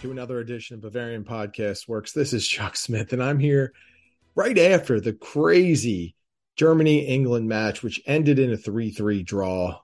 [0.00, 2.12] to another edition of Bavarian Podcast Works.
[2.12, 3.72] This is Chuck Smith, and I'm here
[4.36, 6.14] right after the crazy
[6.54, 9.80] Germany England match, which ended in a 3 3 draw.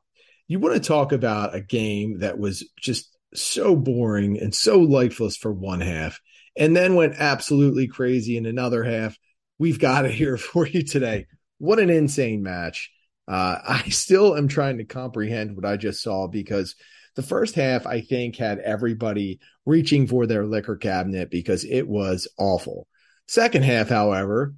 [0.46, 5.36] You want to talk about a game that was just so boring and so lifeless
[5.36, 6.20] for one half,
[6.56, 9.18] and then went absolutely crazy in another half.
[9.58, 11.26] We've got it here for you today.
[11.58, 12.92] What an insane match.
[13.26, 16.76] Uh, I still am trying to comprehend what I just saw because
[17.14, 22.28] the first half, I think, had everybody reaching for their liquor cabinet because it was
[22.38, 22.86] awful.
[23.26, 24.54] Second half, however,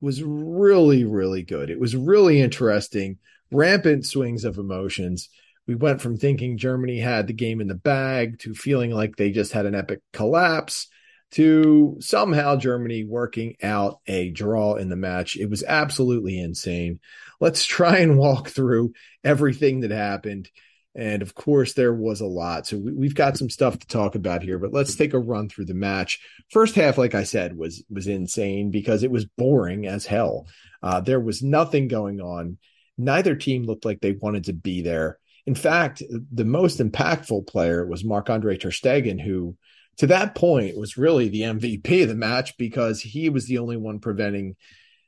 [0.00, 1.70] was really, really good.
[1.70, 3.18] It was really interesting,
[3.50, 5.28] rampant swings of emotions.
[5.66, 9.32] We went from thinking Germany had the game in the bag to feeling like they
[9.32, 10.88] just had an epic collapse
[11.32, 15.36] to somehow Germany working out a draw in the match.
[15.36, 17.00] It was absolutely insane.
[17.40, 18.92] Let's try and walk through
[19.24, 20.48] everything that happened
[20.96, 22.66] and of course, there was a lot.
[22.66, 25.48] So we, have got some stuff to talk about here, but let's take a run
[25.48, 26.20] through the match.
[26.50, 30.46] First half, like I said, was was insane because it was boring as hell.
[30.82, 32.56] Uh, there was nothing going on.
[32.96, 35.18] Neither team looked like they wanted to be there.
[35.44, 36.02] In fact,
[36.32, 39.54] the most impactful player was Marc Andre Ter Stegen, who
[39.98, 43.76] to that point was really the MVP of the match because he was the only
[43.76, 44.56] one preventing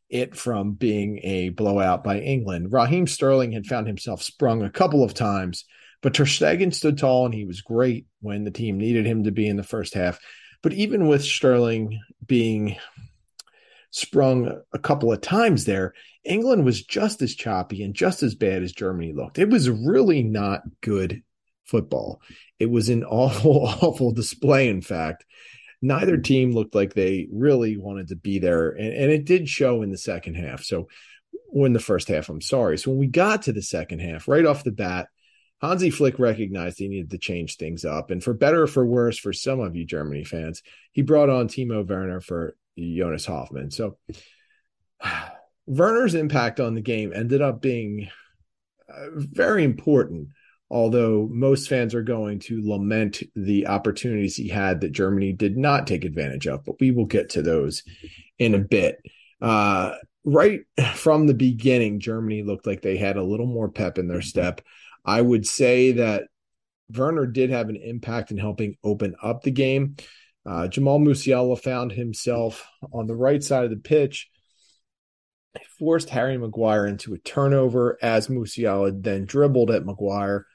[0.09, 2.73] it from being a blowout by England.
[2.73, 5.65] Raheem Sterling had found himself sprung a couple of times,
[6.03, 9.31] but Ter Stegen stood tall and he was great when the team needed him to
[9.31, 10.19] be in the first half.
[10.63, 12.77] But even with Sterling being
[13.91, 18.63] sprung a couple of times there, England was just as choppy and just as bad
[18.63, 19.39] as Germany looked.
[19.39, 21.23] It was really not good
[21.65, 22.21] football.
[22.59, 25.25] It was an awful, awful display, in fact
[25.81, 28.71] neither team looked like they really wanted to be there.
[28.71, 30.63] And, and it did show in the second half.
[30.63, 30.89] So,
[31.51, 32.79] or in the first half, I'm sorry.
[32.79, 35.09] So when we got to the second half, right off the bat,
[35.61, 38.11] Hansi Flick recognized he needed to change things up.
[38.11, 40.63] And for better or for worse, for some of you Germany fans,
[40.93, 43.71] he brought on Timo Werner for Jonas Hofmann.
[43.71, 43.99] So
[45.67, 48.09] Werner's impact on the game ended up being
[48.89, 50.29] uh, very important
[50.71, 55.87] although most fans are going to lament the opportunities he had that Germany did not
[55.87, 56.65] take advantage of.
[56.65, 57.83] But we will get to those
[58.39, 59.01] in a bit.
[59.41, 59.95] Uh,
[60.25, 60.61] right
[60.95, 64.61] from the beginning, Germany looked like they had a little more pep in their step.
[65.09, 66.25] I would say that
[66.95, 69.97] Werner did have an impact in helping open up the game.
[70.47, 74.29] Uh, Jamal Musiala found himself on the right side of the pitch
[75.79, 80.47] forced Harry Maguire into a turnover as Musiala then dribbled at Maguire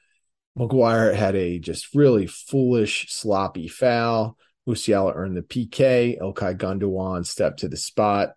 [0.56, 4.38] Maguire had a just really foolish, sloppy foul.
[4.68, 6.16] Musiala earned the PK.
[6.20, 8.34] Ilkay Gundogan stepped to the spot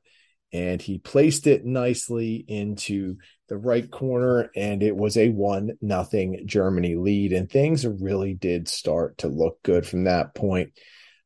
[0.52, 6.44] and he placed it nicely into the right corner and it was a one nothing
[6.46, 10.72] Germany lead and things really did start to look good from that point.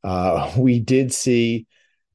[0.03, 1.67] Uh, we did see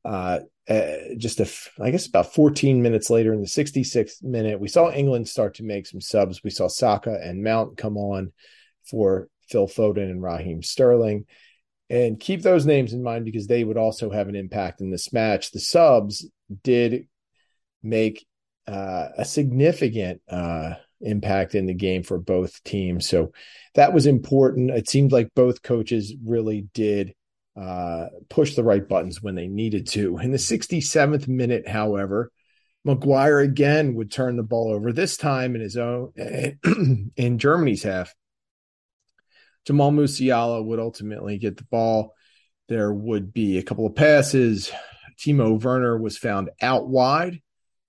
[0.05, 1.49] uh, uh, just a,
[1.81, 5.65] I guess about 14 minutes later in the 66th minute, we saw England start to
[5.65, 6.43] make some subs.
[6.43, 8.33] We saw Saka and Mount come on
[8.85, 11.27] for Phil Foden and Raheem Sterling.
[11.89, 15.13] And keep those names in mind because they would also have an impact in this
[15.13, 15.53] match.
[15.53, 16.29] The subs
[16.65, 17.07] did
[17.81, 18.27] make
[18.67, 23.09] uh, a significant uh, impact in the game for both teams.
[23.09, 23.33] So
[23.75, 24.71] that was important.
[24.71, 27.15] It seemed like both coaches really did
[27.57, 30.19] uh, push the right buttons when they needed to.
[30.19, 32.31] In the 67th minute, however,
[32.85, 36.13] Maguire again would turn the ball over, this time in his own,
[37.17, 38.15] in Germany's half.
[39.67, 42.15] Jamal Musiala would ultimately get the ball.
[42.69, 44.71] There would be a couple of passes.
[45.19, 47.41] Timo Werner was found out wide.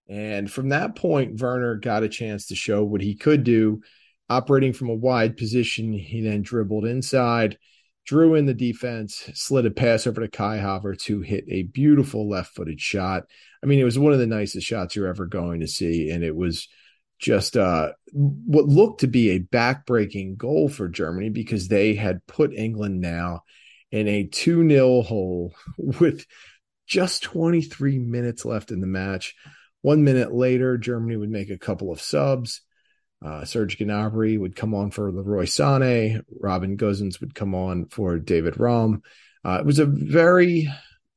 [0.09, 3.81] And from that point, Werner got a chance to show what he could do.
[4.29, 7.57] Operating from a wide position, he then dribbled inside,
[8.05, 12.29] drew in the defense, slid a pass over to Kai Havertz, who hit a beautiful
[12.29, 13.23] left footed shot.
[13.63, 16.09] I mean, it was one of the nicest shots you're ever going to see.
[16.09, 16.67] And it was
[17.19, 22.53] just uh, what looked to be a backbreaking goal for Germany because they had put
[22.53, 23.41] England now
[23.91, 26.25] in a 2 0 hole with
[26.85, 29.35] just 23 minutes left in the match.
[29.87, 32.59] One minute later, Germany would make a couple of subs.
[33.25, 36.19] Uh, Serge Gnabry would come on for Leroy Sané.
[36.41, 39.01] Robin Gosens would come on for David Raum.
[39.45, 40.67] Uh, it was a very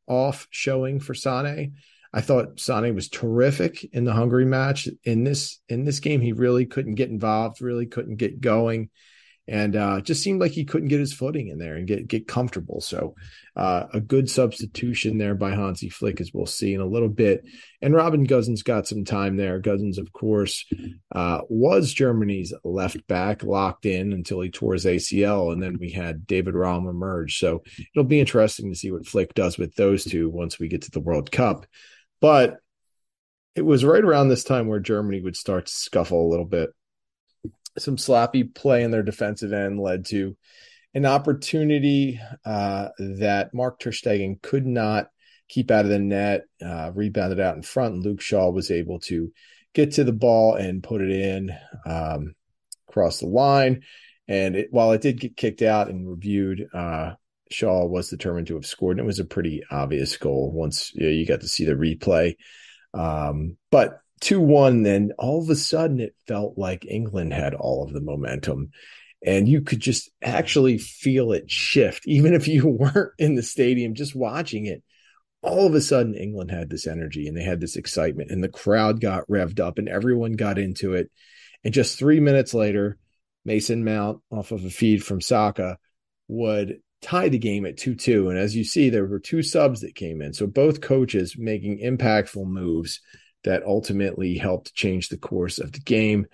[0.07, 1.73] off showing for Sané.
[2.13, 4.87] I thought Sané was terrific in the Hungary match.
[5.03, 8.91] In this in this game, he really couldn't get involved, really couldn't get going.
[9.51, 12.29] And uh, just seemed like he couldn't get his footing in there and get get
[12.29, 12.81] comfortable.
[12.81, 13.17] So
[13.57, 17.45] uh, a good substitution there by Hansi Flick, as we'll see in a little bit.
[17.83, 19.61] And Robin Gosens got some time there.
[19.61, 20.65] Gosens, of course,
[21.13, 25.91] uh, was Germany's left back, locked in until he tore his ACL, and then we
[25.91, 27.39] had David Raum emerge.
[27.39, 30.83] So it'll be interesting to see what Flick does with those two once we get
[30.83, 31.67] to the World Cup.
[32.21, 32.59] But
[33.57, 36.71] it was right around this time where Germany would start to scuffle a little bit
[37.81, 40.37] some sloppy play in their defensive end led to
[40.95, 45.09] an opportunity uh, that Marc Ter Stegen could not
[45.49, 47.95] keep out of the net, uh, rebounded out in front.
[47.95, 49.33] And Luke Shaw was able to
[49.75, 51.51] get to the ball and put it in
[51.87, 52.35] um,
[52.89, 53.83] across the line.
[54.29, 57.15] And it, while it did get kicked out and reviewed, uh,
[57.51, 58.99] Shaw was determined to have scored.
[58.99, 61.73] And it was a pretty obvious goal once you, know, you got to see the
[61.73, 62.37] replay.
[62.95, 67.85] Um, but 2 1, then all of a sudden it felt like England had all
[67.85, 68.71] of the momentum.
[69.25, 73.95] And you could just actually feel it shift, even if you weren't in the stadium,
[73.95, 74.83] just watching it.
[75.43, 78.49] All of a sudden, England had this energy and they had this excitement, and the
[78.49, 81.11] crowd got revved up and everyone got into it.
[81.65, 82.99] And just three minutes later,
[83.47, 85.79] Mason Mount, off of a feed from Saka,
[86.29, 88.29] would tie the game at 2 2.
[88.29, 90.35] And as you see, there were two subs that came in.
[90.35, 93.01] So both coaches making impactful moves
[93.45, 96.27] that ultimately helped change the course of the game.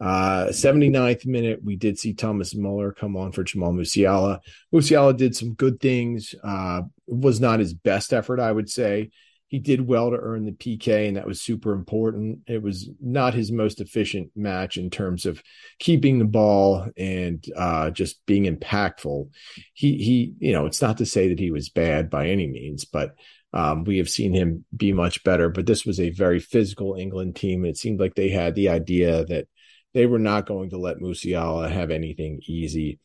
[0.00, 4.40] Uh, 79th minute, we did see Thomas Muller come on for Jamal Musiala.
[4.72, 6.34] Musiala did some good things.
[6.42, 9.10] Uh, was not his best effort, I would say.
[9.48, 12.40] He did well to earn the PK, and that was super important.
[12.48, 15.40] It was not his most efficient match in terms of
[15.78, 19.30] keeping the ball and uh, just being impactful.
[19.72, 22.84] He he, you know, it's not to say that he was bad by any means,
[22.84, 23.14] but
[23.54, 27.36] um, we have seen him be much better, but this was a very physical England
[27.36, 27.64] team.
[27.64, 29.46] It seemed like they had the idea that
[29.94, 32.98] they were not going to let Musiala have anything easy.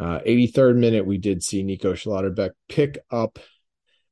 [0.00, 3.38] Uh, 83rd minute, we did see Nico Schlotterbeck pick up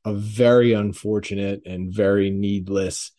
[0.05, 3.11] a very unfortunate and very needless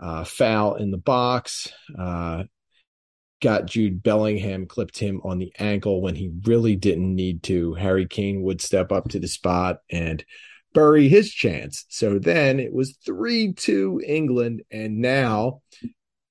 [0.00, 1.72] uh, foul in the box.
[1.96, 2.44] Uh,
[3.40, 7.74] got Jude Bellingham, clipped him on the ankle when he really didn't need to.
[7.74, 10.24] Harry Kane would step up to the spot and
[10.78, 11.84] bury his chance.
[11.88, 14.62] So then it was 3 2 England.
[14.70, 15.62] And now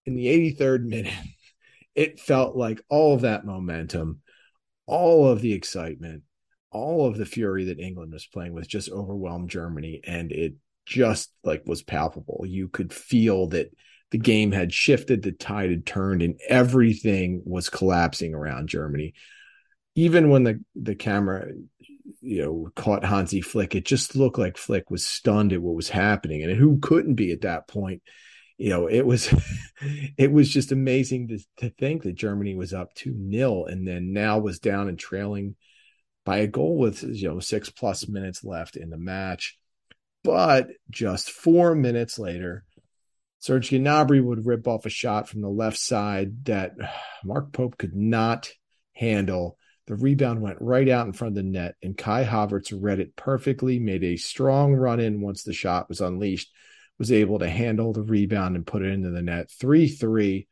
[0.05, 1.13] in the 83rd minute,
[1.95, 4.21] it felt like all of that momentum,
[4.85, 6.23] all of the excitement,
[6.71, 9.99] all of the fury that England was playing with just overwhelmed Germany.
[10.05, 10.53] And it
[10.85, 12.45] just like was palpable.
[12.47, 13.71] You could feel that
[14.11, 19.13] the game had shifted, the tide had turned, and everything was collapsing around Germany.
[19.95, 21.47] Even when the, the camera
[22.27, 25.87] you know, caught Hansi Flick, it just looked like Flick was stunned at what was
[25.87, 26.43] happening.
[26.43, 28.01] And who couldn't be at that point?
[28.57, 29.33] You know, it was
[30.17, 34.11] it was just amazing to, to think that Germany was up 2 nil and then
[34.11, 35.55] now was down and trailing
[36.25, 39.57] by a goal with you know six plus minutes left in the match.
[40.21, 42.65] But just four minutes later,
[43.39, 46.73] Serge Gnabry would rip off a shot from the left side that
[47.23, 48.49] Mark Pope could not
[48.91, 52.99] handle the rebound went right out in front of the net, and Kai Havertz read
[52.99, 56.51] it perfectly, made a strong run in once the shot was unleashed,
[56.99, 59.49] was able to handle the rebound and put it into the net.
[59.49, 60.47] 3 3.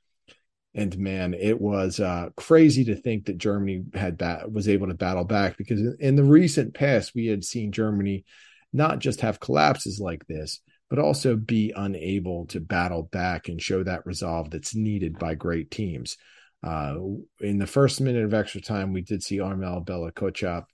[0.74, 4.94] And man, it was uh, crazy to think that Germany had bat- was able to
[4.94, 8.26] battle back because in the recent past, we had seen Germany
[8.74, 10.60] not just have collapses like this,
[10.90, 15.72] but also be unable to battle back and show that resolve that's needed by great
[15.72, 16.18] teams.
[16.64, 16.96] Uh,
[17.42, 20.66] in the first minute of extra time, we did see Armel Bella-Kotchap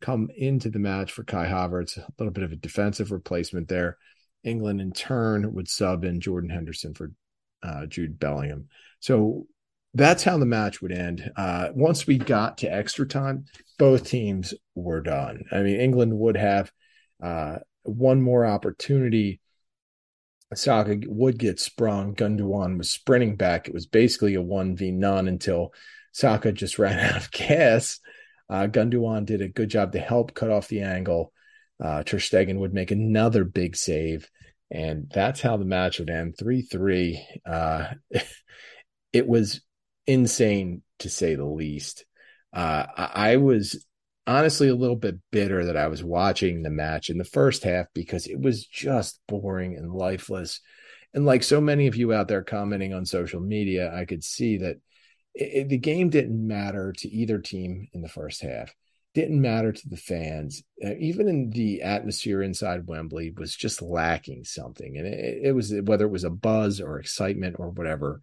[0.00, 3.96] come into the match for Kai Havertz, a little bit of a defensive replacement there.
[4.42, 7.12] England, in turn, would sub in Jordan Henderson for
[7.62, 8.68] uh, Jude Bellingham.
[9.00, 9.46] So
[9.94, 11.30] that's how the match would end.
[11.36, 13.46] Uh, once we got to extra time,
[13.78, 15.44] both teams were done.
[15.52, 16.70] I mean, England would have
[17.22, 19.40] uh, one more opportunity
[20.58, 22.14] Saka would get sprung.
[22.14, 23.68] Gundogan was sprinting back.
[23.68, 25.72] It was basically a 1v none until
[26.12, 28.00] Saka just ran out of gas.
[28.48, 31.32] Uh, Gundogan did a good job to help cut off the angle.
[31.82, 34.28] Uh, Ter Stegen would make another big save.
[34.70, 37.26] And that's how the match would end 3 3.
[37.46, 37.86] Uh,
[39.12, 39.60] it was
[40.06, 42.04] insane to say the least.
[42.52, 43.84] Uh, I was
[44.26, 47.86] honestly a little bit bitter that I was watching the match in the first half
[47.94, 50.60] because it was just boring and lifeless.
[51.12, 54.58] And like so many of you out there commenting on social media, I could see
[54.58, 54.76] that
[55.34, 58.74] it, the game didn't matter to either team in the first half.
[59.14, 60.64] Didn't matter to the fans.
[60.84, 64.96] Uh, even in the atmosphere inside Wembley was just lacking something.
[64.96, 68.22] And it, it was whether it was a buzz or excitement or whatever.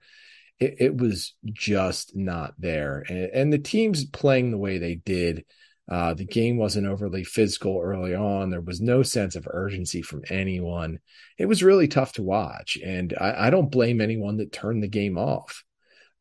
[0.60, 3.04] it, was just not there.
[3.10, 5.46] And, the teams playing the way they did,
[5.92, 8.50] uh, the game wasn't overly physical early on.
[8.50, 11.00] There was no sense of urgency from anyone.
[11.38, 12.78] It was really tough to watch.
[12.82, 15.66] And I, I don't blame anyone that turned the game off.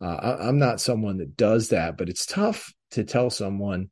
[0.01, 3.91] Uh, I, I'm not someone that does that, but it's tough to tell someone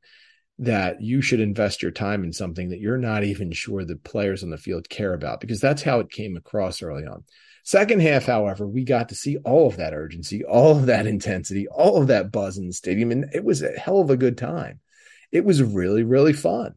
[0.57, 4.43] that you should invest your time in something that you're not even sure the players
[4.43, 7.23] on the field care about because that's how it came across early on.
[7.63, 11.69] Second half, however, we got to see all of that urgency, all of that intensity,
[11.69, 14.37] all of that buzz in the stadium, and it was a hell of a good
[14.37, 14.81] time.
[15.31, 16.75] It was really, really fun.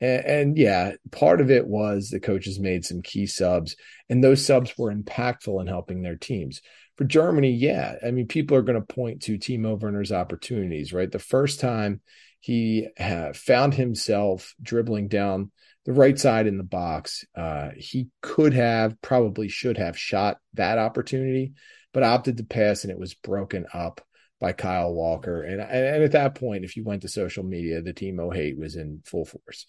[0.00, 3.76] And, and, yeah, part of it was the coaches made some key subs,
[4.10, 6.60] and those subs were impactful in helping their teams.
[6.96, 11.10] For Germany, yeah, I mean, people are going to point to Timo Werner's opportunities, right?
[11.10, 12.00] The first time
[12.40, 12.88] he
[13.34, 15.50] found himself dribbling down
[15.84, 17.24] the right side in the box.
[17.34, 21.54] Uh, he could have, probably should have shot that opportunity,
[21.92, 24.00] but opted to pass and it was broken up
[24.40, 25.42] by Kyle Walker.
[25.42, 28.76] And, and at that point, if you went to social media, the Timo hate was
[28.76, 29.66] in full force.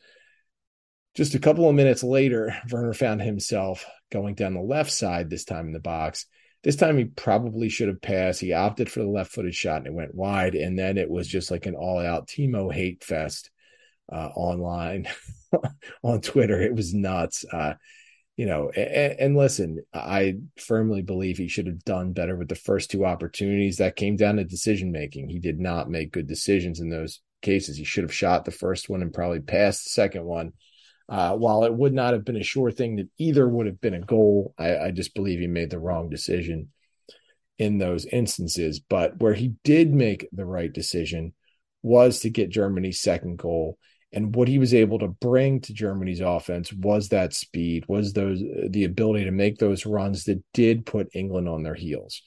[1.16, 5.46] Just a couple of minutes later, Werner found himself going down the left side, this
[5.46, 6.26] time in the box.
[6.64, 8.42] This time he probably should have passed.
[8.42, 10.56] He opted for the left footed shot and it went wide.
[10.56, 13.52] And then it was just like an all out Timo hate fest
[14.12, 15.08] uh, online
[16.04, 16.62] on Twitter.
[16.62, 17.46] It was nuts.
[17.52, 17.76] Uh,
[18.38, 22.56] you know, and, and, listen, I firmly believe he should have done better with the
[22.56, 23.78] first two opportunities.
[23.78, 25.28] That came down to decision making.
[25.28, 27.78] He did not make good decisions in those cases.
[27.78, 30.54] He should have shot the first one and probably passed the second one.
[31.10, 33.96] Uh, while it would not have been a sure thing that either would have been
[33.96, 36.70] a goal, I, I just believe he made the wrong decision
[37.58, 38.80] in those instances.
[38.80, 41.34] But where he did make the right decision
[41.82, 43.80] was to get Germany's second goal
[44.14, 48.42] and what he was able to bring to Germany's offense was that speed, was those
[48.70, 52.22] the ability to make those runs that did put England on their heels.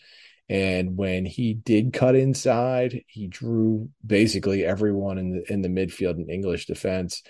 [0.49, 6.17] And when he did cut inside, he drew basically everyone in the in the midfield
[6.17, 7.23] and English defense,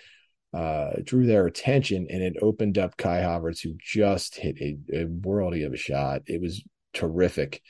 [0.53, 5.07] uh, drew their attention, and it opened up Kai Havertz, who just hit a, a
[5.07, 6.23] worldy of a shot.
[6.27, 7.63] It was terrific.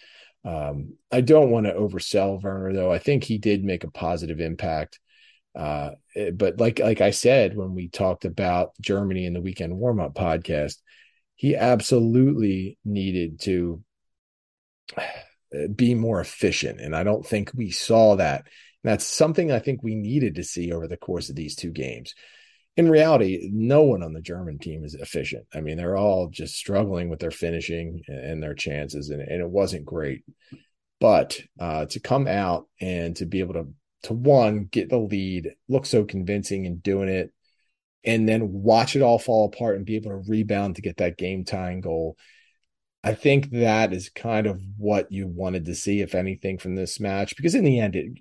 [0.45, 2.91] Um, I don't want to oversell Werner, though.
[2.91, 4.99] I think he did make a positive impact
[5.55, 9.77] uh, eh, but like like I said when we talked about Germany in the weekend
[9.77, 10.77] warm up podcast,
[11.35, 13.83] he absolutely needed to
[14.97, 18.47] eh, be more efficient, and I don't think we saw that.
[18.83, 21.71] And that's something I think we needed to see over the course of these two
[21.71, 22.15] games.
[22.77, 25.45] In reality, no one on the German team is efficient.
[25.53, 29.51] I mean, they're all just struggling with their finishing and their chances, and, and it
[29.51, 30.25] wasn't great.
[31.01, 33.69] But uh, to come out and to be able to
[34.05, 37.33] to one get the lead, look so convincing in doing it,
[38.05, 41.19] and then watch it all fall apart and be able to rebound to get that
[41.19, 42.17] game tying goal.
[43.03, 47.01] I think that is kind of what you wanted to see, if anything, from this
[47.01, 47.35] match.
[47.37, 48.13] Because in the end, it,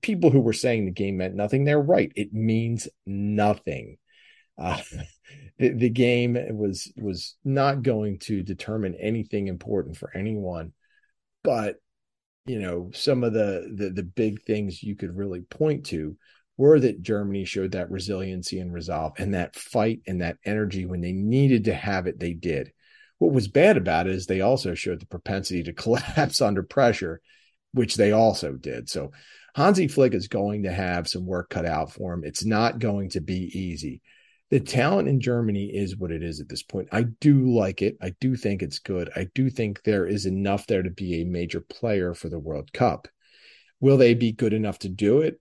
[0.00, 2.12] people who were saying the game meant nothing, they're right.
[2.16, 3.98] It means nothing.
[4.58, 4.80] Uh,
[5.58, 10.72] the, the game was was not going to determine anything important for anyone,
[11.44, 11.76] but
[12.46, 16.16] you know some of the, the the big things you could really point to
[16.56, 21.02] were that Germany showed that resiliency and resolve and that fight and that energy when
[21.02, 22.72] they needed to have it, they did.
[23.18, 27.20] What was bad about it is they also showed the propensity to collapse under pressure,
[27.72, 28.88] which they also did.
[28.88, 29.12] So
[29.54, 32.24] Hansi Flick is going to have some work cut out for him.
[32.24, 34.00] It's not going to be easy
[34.50, 36.88] the talent in Germany is what it is at this point.
[36.92, 37.96] I do like it.
[38.00, 39.10] I do think it's good.
[39.16, 42.72] I do think there is enough there to be a major player for the World
[42.72, 43.08] Cup.
[43.80, 45.40] Will they be good enough to do it?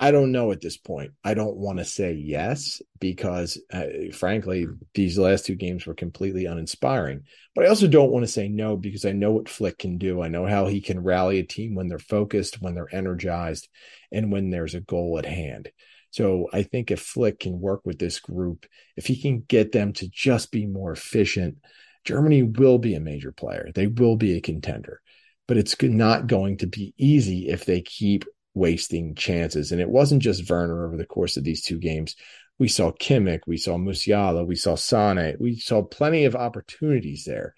[0.00, 1.12] I don't know at this point.
[1.22, 6.46] I don't want to say yes because, uh, frankly, these last two games were completely
[6.46, 7.22] uninspiring.
[7.54, 10.20] But I also don't want to say no because I know what Flick can do.
[10.20, 13.68] I know how he can rally a team when they're focused, when they're energized,
[14.10, 15.70] and when there's a goal at hand.
[16.12, 18.66] So I think if Flick can work with this group,
[18.96, 21.56] if he can get them to just be more efficient,
[22.04, 23.70] Germany will be a major player.
[23.74, 25.00] They will be a contender,
[25.48, 29.72] but it's not going to be easy if they keep wasting chances.
[29.72, 32.14] And it wasn't just Werner over the course of these two games.
[32.58, 37.54] We saw Kimmich, we saw Musiala, we saw Sane, we saw plenty of opportunities there,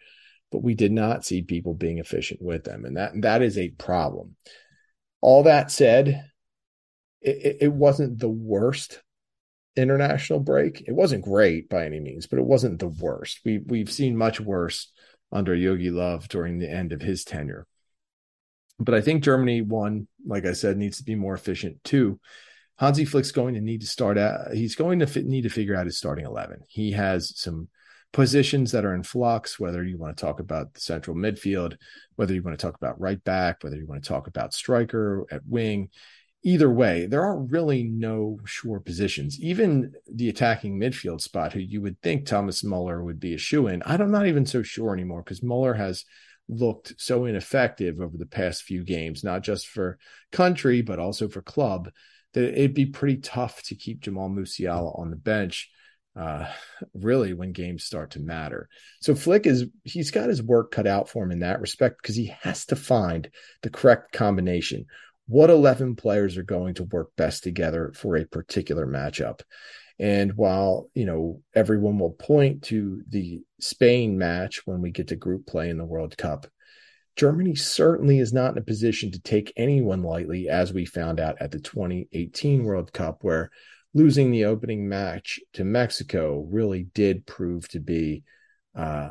[0.52, 2.84] but we did not see people being efficient with them.
[2.84, 4.37] And that, that is a problem.
[5.20, 6.30] All that said,
[7.25, 9.02] it, it wasn't the worst
[9.76, 10.85] international break.
[10.87, 13.40] It wasn't great by any means, but it wasn't the worst.
[13.45, 14.93] We we've seen much worse
[15.33, 17.66] under Jogi Löw during the end of his tenure.
[18.78, 21.83] But I think Germany one, like I said, needs to be more efficient.
[21.83, 22.21] Two,
[22.76, 24.52] Hansi Flick's going to need to start out.
[24.52, 26.61] He's going to fit, need to figure out his starting eleven.
[26.69, 27.69] He has some
[28.12, 31.76] positions that are in flux, whether you want to talk about the central midfield,
[32.14, 35.26] whether you want to talk about right back, whether you want to talk about striker
[35.33, 35.88] at wing.
[36.46, 39.40] Either way, there are really no sure positions.
[39.40, 43.66] Even the attacking midfield spot, who you would think Thomas Muller would be a shoe
[43.66, 46.04] in, I'm not even so sure anymore because Muller has
[46.46, 49.98] looked so ineffective over the past few games, not just for
[50.32, 51.90] country, but also for club,
[52.34, 55.70] that it'd be pretty tough to keep Jamal Musiala on the bench
[56.16, 56.46] uh,
[56.94, 58.68] really when games start to matter.
[59.00, 62.16] So Flick is he's got his work cut out for him in that respect because
[62.16, 63.30] he has to find
[63.62, 64.86] the correct combination.
[65.26, 69.40] What 11 players are going to work best together for a particular matchup?
[69.99, 75.16] And while, you know, everyone will point to the Spain match when we get to
[75.16, 76.47] group play in the World Cup,
[77.16, 81.37] Germany certainly is not in a position to take anyone lightly, as we found out
[81.40, 83.50] at the 2018 World Cup, where
[83.95, 88.25] losing the opening match to Mexico really did prove to be
[88.75, 89.11] uh,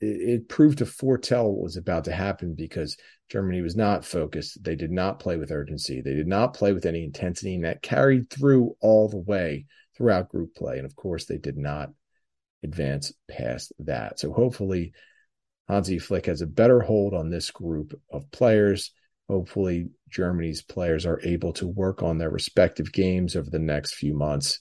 [0.00, 2.96] it, it, proved to foretell what was about to happen because
[3.28, 4.62] Germany was not focused.
[4.62, 6.00] They did not play with urgency.
[6.00, 10.30] They did not play with any intensity, and that carried through all the way throughout
[10.30, 10.78] group play.
[10.78, 11.90] And of course, they did not
[12.62, 14.18] advance past that.
[14.18, 14.92] So hopefully,
[15.68, 18.92] Hansi Flick has a better hold on this group of players
[19.28, 24.14] hopefully Germany's players are able to work on their respective games over the next few
[24.14, 24.60] months,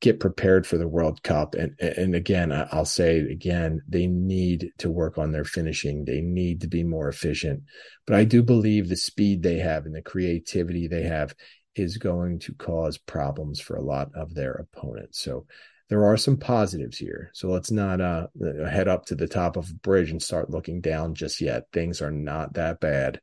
[0.00, 1.54] get prepared for the World Cup.
[1.54, 6.04] And, and again, I'll say it again, they need to work on their finishing.
[6.04, 7.62] They need to be more efficient.
[8.06, 11.34] But I do believe the speed they have and the creativity they have
[11.74, 15.20] is going to cause problems for a lot of their opponents.
[15.20, 15.46] So
[15.88, 17.30] there are some positives here.
[17.34, 18.28] So let's not uh,
[18.68, 21.64] head up to the top of a bridge and start looking down just yet.
[21.72, 23.20] Things are not that bad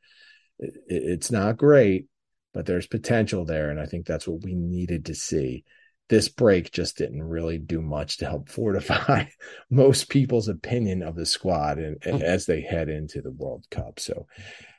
[0.60, 2.07] it's not great,
[2.53, 3.69] but there's potential there.
[3.69, 5.63] And I think that's what we needed to see.
[6.10, 9.26] This break just didn't really do much to help fortify
[9.70, 14.00] most people's opinion of the squad and, and as they head into the World Cup.
[14.00, 14.28] So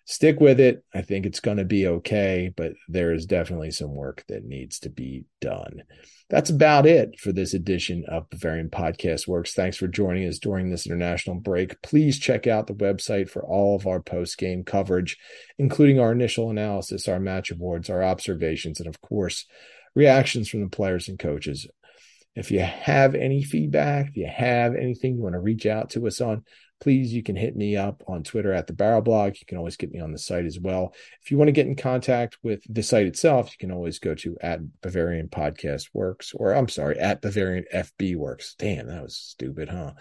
[0.09, 0.83] stick with it.
[0.95, 4.79] I think it's going to be okay, but there is definitely some work that needs
[4.81, 5.83] to be done.
[6.31, 9.53] That's about it for this edition of Bavarian Podcast Works.
[9.53, 11.81] Thanks for joining us during this international break.
[11.83, 15.19] Please check out the website for all of our post game coverage,
[15.59, 19.45] including our initial analysis, our match awards, our observations, and of course,
[19.95, 21.67] reactions from the players and coaches.
[22.35, 26.07] If you have any feedback, if you have anything you want to reach out to
[26.07, 26.45] us on,
[26.81, 29.35] please you can hit me up on Twitter at the Barrel Blog.
[29.39, 30.95] You can always get me on the site as well.
[31.23, 34.15] If you want to get in contact with the site itself, you can always go
[34.17, 38.55] to at Bavarian Podcast Works, or I'm sorry, at Bavarian FB Works.
[38.59, 39.93] Damn, that was stupid, huh?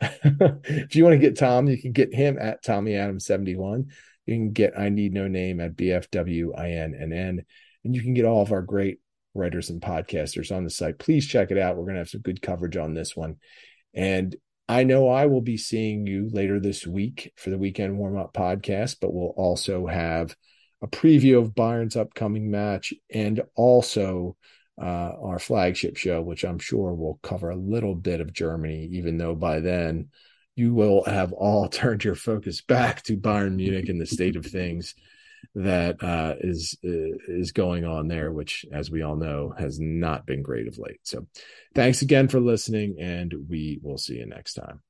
[0.00, 3.86] if you want to get Tom, you can get him at Tommy Adams 71.
[4.26, 7.44] You can get I Need No Name at BFWINNN.
[7.84, 8.98] And you can get all of our great
[9.34, 10.98] writers and podcasters on the site.
[10.98, 11.76] Please check it out.
[11.76, 13.36] We're going to have some good coverage on this one.
[13.92, 14.34] And
[14.68, 18.32] I know I will be seeing you later this week for the weekend warm up
[18.32, 20.34] podcast, but we'll also have
[20.82, 24.36] a preview of Bayern's upcoming match and also
[24.80, 29.18] uh, our flagship show, which I'm sure will cover a little bit of Germany, even
[29.18, 30.08] though by then
[30.56, 34.46] you will have all turned your focus back to Bayern Munich and the state of
[34.46, 34.94] things
[35.54, 40.26] that uh, is uh, is going on there, which, as we all know, has not
[40.26, 41.00] been great of late.
[41.02, 41.26] So,
[41.74, 44.80] thanks again for listening, and we will see you next time.